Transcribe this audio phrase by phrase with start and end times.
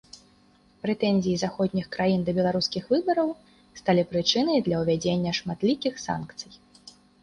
[0.85, 3.29] Прэтэнзіі заходніх краін да беларускіх выбараў
[3.83, 6.53] сталі прычынай для ўвядзення шматлікіх санкцый.